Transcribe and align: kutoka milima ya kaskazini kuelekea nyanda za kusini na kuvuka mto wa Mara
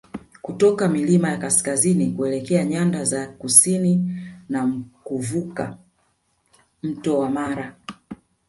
kutoka 0.41 0.87
milima 0.89 1.29
ya 1.29 1.37
kaskazini 1.37 2.11
kuelekea 2.11 2.65
nyanda 2.65 3.03
za 3.03 3.27
kusini 3.27 4.15
na 4.49 4.79
kuvuka 5.03 5.77
mto 6.83 7.19
wa 7.19 7.29
Mara 7.29 7.75